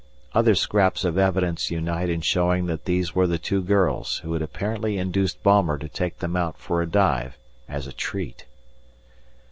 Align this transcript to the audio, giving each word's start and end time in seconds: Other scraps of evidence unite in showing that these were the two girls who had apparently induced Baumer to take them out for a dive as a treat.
Other 0.33 0.55
scraps 0.55 1.03
of 1.05 1.19
evidence 1.19 1.69
unite 1.69 2.09
in 2.09 2.21
showing 2.21 2.65
that 2.65 2.85
these 2.85 3.13
were 3.13 3.27
the 3.27 3.37
two 3.37 3.61
girls 3.61 4.17
who 4.17 4.33
had 4.33 4.41
apparently 4.41 4.97
induced 4.97 5.43
Baumer 5.43 5.77
to 5.77 5.87
take 5.87 6.17
them 6.17 6.35
out 6.35 6.57
for 6.57 6.81
a 6.81 6.87
dive 6.87 7.37
as 7.69 7.85
a 7.85 7.93
treat. 7.93 8.47